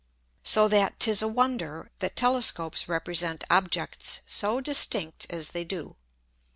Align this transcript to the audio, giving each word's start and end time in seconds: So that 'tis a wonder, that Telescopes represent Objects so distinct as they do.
So 0.41 0.67
that 0.67 0.99
'tis 0.99 1.21
a 1.21 1.27
wonder, 1.27 1.91
that 1.99 2.15
Telescopes 2.15 2.89
represent 2.89 3.43
Objects 3.51 4.21
so 4.25 4.59
distinct 4.59 5.27
as 5.29 5.49
they 5.49 5.63
do. 5.63 5.95